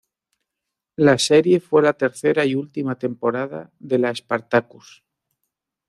La 0.95 1.19
serie 1.19 1.59
fue 1.59 1.83
la 1.83 1.93
tercera 1.93 2.43
y 2.43 2.55
última 2.55 2.97
temporada 2.97 3.71
de 3.77 3.99
la 3.99 4.15
"Spartacus". 4.15 5.03